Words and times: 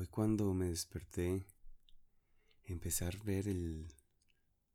Hoy 0.00 0.06
cuando 0.06 0.54
me 0.54 0.66
desperté, 0.66 1.44
empecé 2.62 3.04
a 3.04 3.10
ver 3.24 3.48
el, 3.48 3.92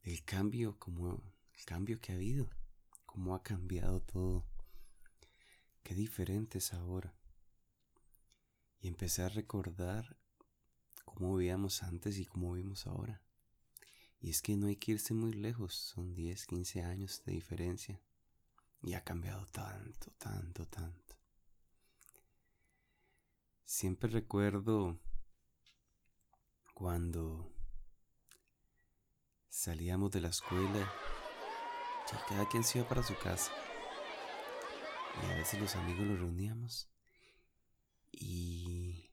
el 0.02 0.26
cambio, 0.26 0.78
como 0.78 1.24
el 1.54 1.64
cambio 1.64 2.02
que 2.02 2.12
ha 2.12 2.16
habido, 2.16 2.50
cómo 3.06 3.34
ha 3.34 3.42
cambiado 3.42 4.02
todo, 4.02 4.44
qué 5.82 5.96
diferente 5.96 6.58
es 6.58 6.74
ahora. 6.74 7.16
Y 8.82 8.90
empecé 8.90 9.22
a 9.22 9.30
recordar 9.30 10.18
cómo 11.06 11.38
vivíamos 11.38 11.84
antes 11.84 12.18
y 12.18 12.26
cómo 12.26 12.52
vivimos 12.52 12.86
ahora. 12.86 13.22
Y 14.20 14.30
es 14.30 14.42
que 14.42 14.58
no 14.58 14.68
hay 14.68 14.76
que 14.76 14.92
irse 14.92 15.14
muy 15.14 15.32
lejos, 15.32 15.74
son 15.74 16.14
10, 16.16 16.48
15 16.48 16.82
años 16.82 17.24
de 17.24 17.32
diferencia. 17.32 18.02
Y 18.82 18.94
ha 18.96 19.06
cambiado 19.06 19.46
tanto, 19.46 20.12
tanto, 20.18 20.68
tanto. 20.68 21.16
Siempre 23.64 24.10
recuerdo 24.10 25.00
cuando 26.74 27.54
salíamos 29.50 30.12
de 30.12 30.22
la 30.22 30.30
escuela 30.30 30.92
y 32.12 32.30
cada 32.30 32.48
quien 32.50 32.64
se 32.64 32.80
iba 32.80 32.88
para 32.88 33.04
su 33.04 33.16
casa. 33.18 33.52
Y 35.22 35.32
a 35.32 35.36
veces 35.36 35.60
los 35.60 35.76
amigos 35.76 36.06
los 36.08 36.20
reuníamos 36.20 36.90
y 38.12 39.12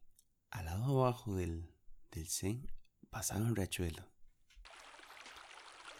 al 0.50 0.64
lado 0.66 1.02
abajo 1.02 1.34
del, 1.34 1.74
del 2.10 2.28
Zen 2.28 2.70
pasaba 3.10 3.40
un 3.40 3.56
riachuelo. 3.56 4.04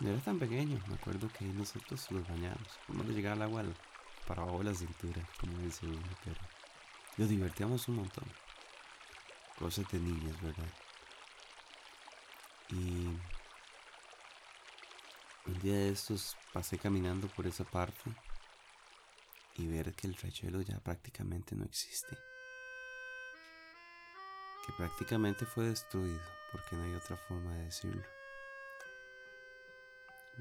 No 0.00 0.08
era 0.08 0.20
tan 0.20 0.38
pequeño, 0.38 0.82
me 0.88 0.94
acuerdo 0.94 1.28
que 1.28 1.44
nosotros 1.44 2.10
los 2.10 2.26
bañábamos. 2.26 2.78
No 2.88 3.04
le 3.04 3.12
llegaba 3.12 3.36
el 3.36 3.42
agua 3.42 3.64
para 4.26 4.42
abajo 4.42 4.58
de 4.58 4.64
la 4.64 4.74
cintura, 4.74 5.28
como 5.38 5.58
dice 5.58 5.86
uno, 5.86 6.00
pero 6.24 6.40
nos 7.18 7.28
divertíamos 7.28 7.86
un 7.88 7.96
montón. 7.96 8.24
Cosas 9.58 9.86
de 9.90 9.98
niños, 10.00 10.40
¿verdad? 10.40 10.72
Y 12.70 13.06
un 15.46 15.60
día 15.62 15.74
de 15.74 15.90
estos 15.90 16.36
pasé 16.52 16.78
caminando 16.78 17.28
por 17.28 17.46
esa 17.46 17.64
parte 17.64 18.10
y 19.56 19.66
ver 19.66 19.94
que 19.94 20.06
el 20.06 20.14
riachuelo 20.14 20.62
ya 20.62 20.78
prácticamente 20.80 21.56
no 21.56 21.64
existe. 21.64 22.16
Que 24.66 24.72
prácticamente 24.76 25.46
fue 25.46 25.64
destruido, 25.64 26.20
porque 26.52 26.76
no 26.76 26.84
hay 26.84 26.94
otra 26.94 27.16
forma 27.16 27.54
de 27.54 27.64
decirlo 27.64 28.02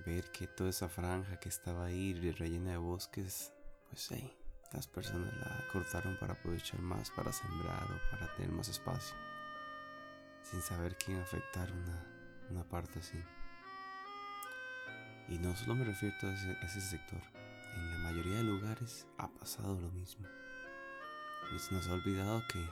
ver 0.05 0.31
que 0.31 0.47
toda 0.47 0.69
esa 0.69 0.89
franja 0.89 1.39
que 1.39 1.49
estaba 1.49 1.85
ahí 1.85 2.13
rellena 2.31 2.71
de 2.71 2.77
bosques, 2.77 3.53
pues 3.89 4.07
hey, 4.11 4.37
las 4.71 4.87
personas 4.87 5.33
la 5.37 5.67
cortaron 5.71 6.17
para 6.19 6.33
aprovechar 6.33 6.79
más, 6.79 7.09
para 7.11 7.31
sembrar 7.31 7.83
o 7.83 8.11
para 8.11 8.33
tener 8.35 8.51
más 8.51 8.69
espacio, 8.69 9.15
sin 10.43 10.61
saber 10.61 10.95
quién 10.97 11.19
afectar 11.19 11.71
una, 11.71 12.18
una 12.51 12.63
parte 12.63 12.99
así. 12.99 13.21
Y 15.27 15.37
no 15.37 15.55
solo 15.55 15.75
me 15.75 15.85
refiero 15.85 16.15
a 16.23 16.33
ese, 16.65 16.81
sector, 16.81 17.21
en 17.75 17.91
la 17.91 17.97
mayoría 17.99 18.37
de 18.37 18.43
lugares 18.43 19.07
ha 19.17 19.27
pasado 19.27 19.79
lo 19.79 19.89
mismo. 19.91 20.27
Y 21.55 21.59
se 21.59 21.73
nos 21.73 21.87
ha 21.87 21.93
olvidado 21.93 22.43
que, 22.47 22.65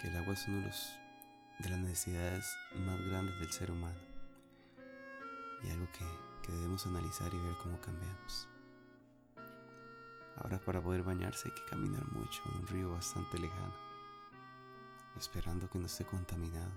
que 0.00 0.08
el 0.08 0.16
agua 0.16 0.34
es 0.34 0.48
uno 0.48 0.58
de, 0.58 0.66
los, 0.66 0.92
de 1.58 1.68
las 1.68 1.78
necesidades 1.80 2.56
más 2.76 3.00
grandes 3.02 3.38
del 3.40 3.52
ser 3.52 3.70
humano 3.70 4.10
y 5.62 5.70
algo 5.70 5.86
que, 5.92 6.04
debemos 6.50 6.84
analizar 6.84 7.32
y 7.32 7.38
ver 7.38 7.54
cómo 7.62 7.80
cambiamos. 7.80 8.48
Ahora 10.36 10.58
para 10.58 10.82
poder 10.82 11.04
bañarse 11.04 11.48
hay 11.48 11.54
que 11.54 11.70
caminar 11.70 12.04
mucho 12.10 12.42
en 12.46 12.60
un 12.60 12.66
río 12.66 12.90
bastante 12.90 13.38
lejano, 13.38 13.72
esperando 15.16 15.70
que 15.70 15.78
no 15.78 15.86
esté 15.86 16.04
contaminado, 16.04 16.72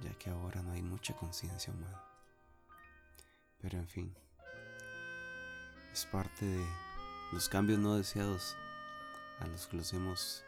ya 0.00 0.12
que 0.18 0.30
ahora 0.30 0.62
no 0.62 0.72
hay 0.72 0.82
mucha 0.82 1.14
conciencia 1.14 1.72
humana. 1.72 2.02
Pero 3.60 3.78
en 3.78 3.88
fin, 3.88 4.14
es 5.92 6.06
parte 6.06 6.44
de 6.44 6.66
los 7.32 7.48
cambios 7.48 7.78
no 7.78 7.96
deseados 7.96 8.56
a 9.40 9.46
los 9.46 9.66
que 9.66 9.76
los 9.76 9.92
hemos 9.92 10.44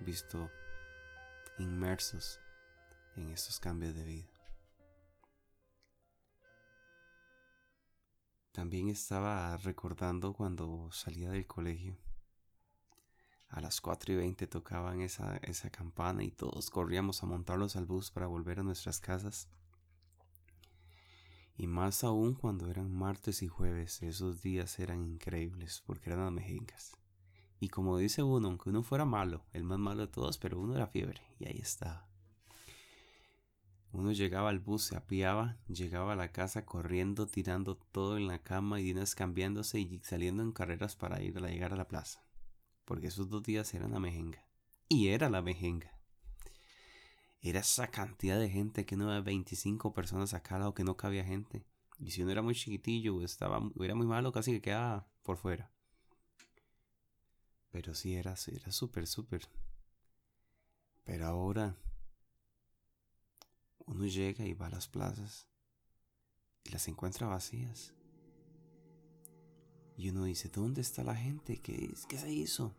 visto 0.00 0.50
inmersos 1.58 2.40
en 3.16 3.30
estos 3.30 3.60
cambios 3.60 3.94
de 3.94 4.04
vida. 4.04 4.28
También 8.52 8.88
estaba 8.88 9.56
recordando 9.58 10.32
cuando 10.32 10.90
salía 10.90 11.30
del 11.30 11.46
colegio. 11.46 11.98
A 13.48 13.60
las 13.60 13.80
4 13.80 14.12
y 14.12 14.16
20 14.16 14.46
tocaban 14.46 15.00
esa, 15.00 15.36
esa 15.38 15.70
campana 15.70 16.24
y 16.24 16.30
todos 16.30 16.70
corríamos 16.70 17.22
a 17.22 17.26
montarlos 17.26 17.76
al 17.76 17.86
bus 17.86 18.10
para 18.10 18.26
volver 18.26 18.60
a 18.60 18.62
nuestras 18.62 19.00
casas. 19.00 19.48
Y 21.56 21.66
más 21.66 22.04
aún 22.04 22.34
cuando 22.34 22.68
eran 22.68 22.92
martes 22.92 23.42
y 23.42 23.48
jueves, 23.48 24.02
esos 24.02 24.42
días 24.42 24.78
eran 24.78 25.06
increíbles 25.06 25.82
porque 25.86 26.10
eran 26.10 26.34
mejengas. 26.34 26.96
Y 27.58 27.68
como 27.68 27.96
dice 27.96 28.22
uno, 28.22 28.48
aunque 28.48 28.68
uno 28.68 28.82
fuera 28.82 29.06
malo, 29.06 29.46
el 29.52 29.64
más 29.64 29.78
malo 29.78 30.02
de 30.02 30.12
todos, 30.12 30.36
pero 30.36 30.60
uno 30.60 30.74
era 30.74 30.86
fiebre, 30.86 31.22
y 31.38 31.46
ahí 31.46 31.58
estaba. 31.58 32.06
Uno 33.92 34.12
llegaba 34.12 34.50
al 34.50 34.58
bus, 34.58 34.82
se 34.82 34.96
apiaba, 34.96 35.56
llegaba 35.68 36.12
a 36.12 36.16
la 36.16 36.30
casa 36.30 36.66
corriendo, 36.66 37.26
tirando 37.26 37.76
todo 37.76 38.18
en 38.18 38.26
la 38.26 38.42
cama 38.42 38.78
y 38.80 38.92
unas 38.92 39.14
cambiándose 39.14 39.80
y 39.80 40.00
saliendo 40.00 40.42
en 40.42 40.52
carreras 40.52 40.96
para 40.96 41.22
ir 41.22 41.38
a 41.38 41.48
llegar 41.48 41.72
a 41.72 41.76
la 41.76 41.88
plaza. 41.88 42.25
Porque 42.86 43.08
esos 43.08 43.28
dos 43.28 43.42
días 43.42 43.74
eran 43.74 43.92
la 43.92 44.00
mejenga. 44.00 44.42
Y 44.88 45.08
era 45.08 45.28
la 45.28 45.42
mejenga. 45.42 45.92
Era 47.42 47.60
esa 47.60 47.88
cantidad 47.88 48.38
de 48.38 48.48
gente 48.48 48.86
que 48.86 48.96
no 48.96 49.10
había 49.10 49.20
25 49.20 49.92
personas 49.92 50.32
acá 50.32 50.58
lado 50.58 50.72
que 50.72 50.84
no 50.84 50.96
cabía 50.96 51.24
gente. 51.24 51.66
Y 51.98 52.12
si 52.12 52.22
uno 52.22 52.32
era 52.32 52.42
muy 52.42 52.54
chiquitillo 52.54 53.16
o 53.16 53.22
estaba, 53.22 53.60
era 53.80 53.94
muy 53.94 54.06
malo, 54.06 54.32
casi 54.32 54.52
que 54.52 54.62
quedaba 54.62 55.06
por 55.22 55.36
fuera. 55.36 55.70
Pero 57.70 57.94
sí 57.94 58.14
era, 58.14 58.34
era 58.46 58.72
súper, 58.72 59.06
súper. 59.06 59.48
Pero 61.04 61.26
ahora 61.26 61.76
uno 63.86 64.06
llega 64.06 64.44
y 64.44 64.54
va 64.54 64.66
a 64.66 64.70
las 64.70 64.88
plazas 64.88 65.46
y 66.64 66.70
las 66.70 66.86
encuentra 66.88 67.26
vacías. 67.26 67.95
Y 69.96 70.10
uno 70.10 70.24
dice, 70.24 70.50
¿dónde 70.52 70.80
está 70.80 71.02
la 71.02 71.14
gente? 71.14 71.58
¿Qué, 71.58 71.94
qué 72.08 72.18
se 72.18 72.32
hizo? 72.32 72.74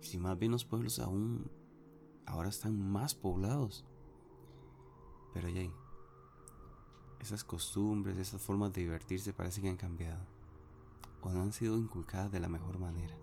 Si 0.00 0.18
más 0.18 0.38
bien 0.38 0.52
los 0.52 0.64
pueblos 0.64 0.98
aún 0.98 1.50
ahora 2.26 2.48
están 2.48 2.78
más 2.78 3.14
poblados. 3.14 3.84
Pero 5.34 5.48
ya, 5.48 5.62
esas 7.20 7.44
costumbres, 7.44 8.18
esas 8.18 8.40
formas 8.40 8.72
de 8.72 8.82
divertirse 8.82 9.32
parece 9.32 9.60
que 9.60 9.68
han 9.68 9.76
cambiado. 9.76 10.24
O 11.22 11.30
no 11.30 11.42
han 11.42 11.52
sido 11.52 11.76
inculcadas 11.76 12.32
de 12.32 12.40
la 12.40 12.48
mejor 12.48 12.78
manera. 12.78 13.16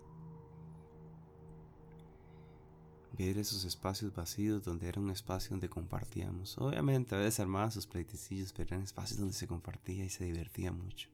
ver 3.18 3.38
esos 3.38 3.64
espacios 3.64 4.14
vacíos 4.14 4.64
donde 4.64 4.88
era 4.88 5.00
un 5.00 5.10
espacio 5.10 5.50
donde 5.50 5.68
compartíamos. 5.68 6.56
Obviamente 6.58 7.16
a 7.16 7.18
veces 7.18 7.40
armaban 7.40 7.72
sus 7.72 7.86
pleitecillos, 7.86 8.52
pero 8.52 8.68
eran 8.68 8.82
espacios 8.82 9.18
donde 9.18 9.34
se 9.34 9.48
compartía 9.48 10.04
y 10.04 10.08
se 10.08 10.24
divertía 10.24 10.70
mucho. 10.70 11.08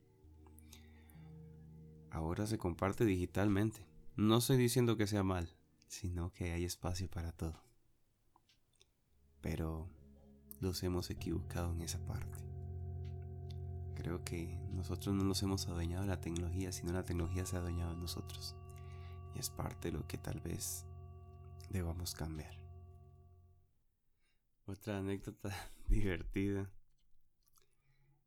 Ahora 2.15 2.47
se 2.47 2.59
comparte 2.59 3.05
digitalmente. 3.05 3.85
No 4.15 4.37
estoy 4.37 4.57
diciendo 4.57 4.97
que 4.97 5.09
sea 5.09 5.25
mal, 5.25 5.53
sino 5.89 6.33
que 6.33 6.53
hay 6.53 6.65
espacio 6.65 7.11
para 7.11 7.33
todo. 7.33 7.61
Pero 9.41 9.89
los 10.61 10.81
hemos 10.85 11.11
equivocado 11.11 11.73
en 11.73 11.83
esa 11.83 11.99
parte. 12.07 12.39
Creo 13.97 14.23
que 14.23 14.57
nosotros 14.71 15.13
no 15.13 15.25
nos 15.25 15.43
hemos 15.43 15.67
adueñado 15.67 16.03
de 16.03 16.11
la 16.11 16.21
tecnología, 16.21 16.71
sino 16.71 16.93
la 16.93 17.05
tecnología 17.05 17.47
se 17.47 17.57
ha 17.57 17.59
adueñado 17.59 17.95
de 17.95 18.01
nosotros. 18.03 18.55
Y 19.35 19.41
es 19.41 19.51
parte 19.51 19.91
de 19.91 19.99
lo 19.99 20.07
que 20.07 20.17
tal 20.17 20.39
vez 20.39 20.87
debamos 21.71 22.15
cambiar. 22.15 22.57
Otra 24.67 24.99
anécdota 24.99 25.51
divertida 25.89 26.71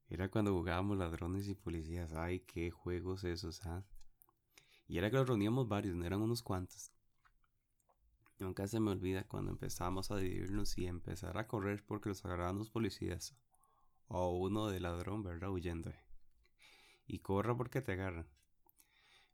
era 0.10 0.30
cuando 0.30 0.54
jugábamos 0.54 0.98
ladrones 0.98 1.48
y 1.50 1.56
policías. 1.56 2.14
Ay, 2.14 2.40
qué 2.42 2.72
juegos 2.72 3.24
esos, 3.24 3.66
¿ah? 3.66 3.84
Y 4.88 4.98
era 4.98 5.10
que 5.10 5.18
los 5.18 5.28
reuníamos 5.28 5.68
varios, 5.68 5.96
no 5.96 6.06
eran 6.06 6.22
unos 6.22 6.42
cuantos. 6.42 6.92
Nunca 8.40 8.68
se 8.68 8.80
me 8.80 8.92
olvida 8.92 9.24
cuando 9.24 9.52
empezábamos 9.52 10.12
a 10.12 10.18
dividirnos 10.18 10.78
y 10.78 10.86
empezar 10.86 11.38
a 11.38 11.48
correr 11.48 11.84
porque 11.86 12.10
los 12.10 12.24
agarraban 12.24 12.58
los 12.58 12.70
policías. 12.70 13.36
O 14.08 14.38
uno 14.38 14.68
de 14.68 14.80
ladrón, 14.80 15.24
¿verdad? 15.24 15.50
Huyendo. 15.50 15.92
Y 17.06 17.20
corra 17.20 17.58
porque 17.58 17.82
te 17.82 17.94
agarran. 17.94 18.28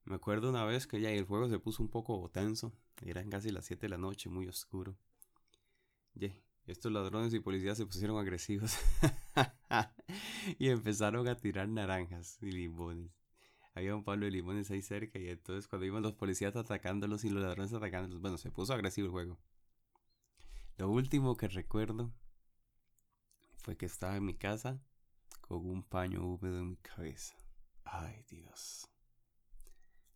Me 0.05 0.15
acuerdo 0.15 0.49
una 0.49 0.65
vez 0.65 0.87
que 0.87 0.99
ya 0.99 1.11
el 1.11 1.25
juego 1.25 1.49
se 1.49 1.59
puso 1.59 1.83
un 1.83 1.89
poco 1.89 2.29
tenso. 2.29 2.73
Eran 3.01 3.29
casi 3.29 3.51
las 3.51 3.65
7 3.65 3.81
de 3.81 3.89
la 3.89 3.97
noche, 3.97 4.29
muy 4.29 4.47
oscuro. 4.47 4.97
Y 6.15 6.31
estos 6.65 6.91
ladrones 6.91 7.33
y 7.33 7.39
policías 7.39 7.77
se 7.77 7.85
pusieron 7.85 8.17
agresivos. 8.17 8.77
y 10.59 10.69
empezaron 10.69 11.27
a 11.27 11.35
tirar 11.35 11.67
naranjas 11.67 12.37
y 12.41 12.51
limones. 12.51 13.11
había 13.73 13.95
un 13.95 14.03
palo 14.03 14.25
de 14.25 14.31
limones 14.31 14.71
ahí 14.71 14.81
cerca 14.81 15.19
y 15.19 15.29
entonces 15.29 15.67
cuando 15.67 15.85
iban 15.85 16.03
los 16.03 16.13
policías 16.13 16.55
atacándolos 16.55 17.23
y 17.25 17.29
los 17.29 17.43
ladrones 17.43 17.73
atacándolos, 17.73 18.21
bueno, 18.21 18.37
se 18.37 18.51
puso 18.51 18.73
agresivo 18.73 19.07
el 19.07 19.11
juego. 19.11 19.39
Lo 20.77 20.89
último 20.89 21.37
que 21.37 21.47
recuerdo 21.47 22.13
fue 23.57 23.77
que 23.77 23.85
estaba 23.85 24.15
en 24.15 24.25
mi 24.25 24.35
casa 24.35 24.81
con 25.41 25.65
un 25.65 25.83
paño 25.83 26.25
húmedo 26.25 26.59
en 26.59 26.69
mi 26.69 26.77
cabeza. 26.77 27.35
Ay, 27.83 28.23
Dios. 28.29 28.89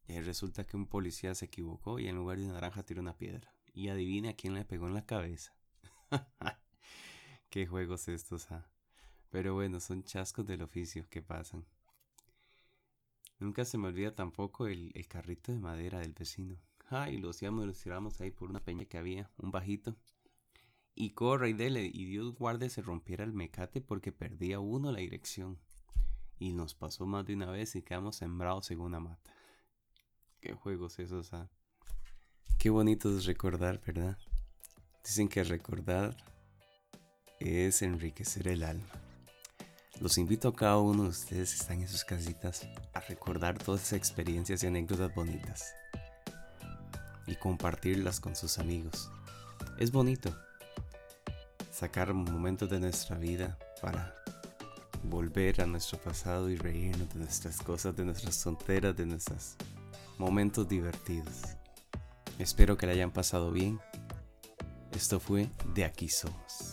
Y 0.08 0.20
resulta 0.22 0.64
que 0.64 0.78
un 0.78 0.88
policía 0.88 1.36
se 1.36 1.46
equivocó 1.46 2.00
y 2.00 2.08
en 2.08 2.16
lugar 2.16 2.40
de 2.40 2.48
naranja 2.48 2.84
tiró 2.84 3.02
una 3.02 3.18
piedra. 3.18 3.54
Y 3.74 3.90
adivine 3.90 4.30
a 4.30 4.36
quién 4.36 4.54
le 4.54 4.66
pegó 4.66 4.88
en 4.88 4.94
la 4.94 5.06
cabeza. 5.06 5.54
Qué 7.50 7.66
juegos 7.66 8.08
estos, 8.08 8.52
ah. 8.52 8.70
Pero 9.30 9.54
bueno, 9.54 9.80
son 9.80 10.04
chascos 10.04 10.46
del 10.46 10.62
oficio 10.62 11.08
que 11.10 11.22
pasan. 11.22 11.66
Nunca 13.40 13.66
se 13.66 13.78
me 13.78 13.88
olvida 13.88 14.16
tampoco 14.16 14.68
el, 14.68 14.92
carrito 15.08 15.52
de 15.52 15.60
madera 15.60 16.00
del 16.00 16.14
vecino. 16.14 16.58
Ay, 16.90 17.18
lo 17.18 17.30
hacíamos, 17.30 17.66
lo 17.66 17.74
tiramos 17.74 18.20
ahí 18.22 18.32
por 18.32 18.50
una 18.50 18.64
peña 18.64 18.86
que 18.86 18.98
había, 18.98 19.30
un 19.38 19.52
bajito. 19.52 19.96
Y 20.96 21.12
corre 21.12 21.50
y 21.50 21.54
dele, 21.54 21.86
y 21.86 22.06
Dios 22.06 22.34
guarde 22.34 22.70
se 22.70 22.82
rompiera 22.82 23.24
el 23.24 23.34
mecate 23.34 23.82
porque 23.82 24.12
perdía 24.12 24.60
uno 24.60 24.92
la 24.92 25.00
dirección. 25.00 25.60
Y 26.40 26.54
nos 26.54 26.74
pasó 26.74 27.06
más 27.06 27.26
de 27.26 27.36
una 27.36 27.52
vez 27.52 27.76
y 27.76 27.84
quedamos 27.84 28.16
sembrados 28.16 28.72
en 28.72 28.80
una 28.80 29.00
mata. 29.00 29.34
Qué 30.40 30.54
juegos 30.54 30.98
esos, 30.98 31.34
ah. 31.34 31.50
Qué 32.58 32.72
bonito 32.72 33.20
recordar, 33.20 33.80
¿verdad? 33.86 34.18
Dicen 35.08 35.30
que 35.30 35.42
recordar 35.46 36.18
es 37.40 37.82
enriquecer 37.82 38.50
el 38.50 38.62
alma. 38.62 38.92
Los 40.02 40.18
invito 40.18 40.50
a 40.50 40.54
cada 40.54 40.80
uno 40.80 41.04
de 41.04 41.10
ustedes 41.10 41.54
que 41.54 41.62
están 41.62 41.82
en 41.82 41.88
sus 41.88 42.04
casitas 42.04 42.68
a 42.94 43.00
recordar 43.00 43.58
todas 43.58 43.84
esas 43.84 43.94
experiencias 43.94 44.62
y 44.62 44.68
anécdotas 44.68 45.16
bonitas 45.16 45.74
y 47.26 47.38
compartirlas 47.38 48.20
con 48.20 48.36
sus 48.36 48.60
amigos. 48.60 49.10
Es 49.80 49.94
bonito 49.94 50.36
sacar 51.72 52.14
momentos 52.14 52.70
de 52.70 52.82
nuestra 52.82 53.18
vida 53.18 53.58
para 53.82 54.14
volver 55.04 55.62
a 55.62 55.68
nuestro 55.68 56.00
pasado 56.00 56.50
y 56.50 56.58
reírnos 56.58 57.14
de 57.14 57.20
nuestras 57.22 57.62
cosas, 57.62 57.96
de 57.96 58.04
nuestras 58.04 58.44
tonteras, 58.44 58.98
de 58.98 59.06
nuestros 59.06 59.56
momentos 60.18 60.68
divertidos. 60.68 61.44
Espero 62.40 62.76
que 62.76 62.88
la 62.88 62.92
hayan 62.92 63.12
pasado 63.12 63.54
bien. 63.54 63.80
Esto 64.98 65.20
fue 65.20 65.48
De 65.76 65.86
aquí 65.86 66.10
somos. 66.10 66.67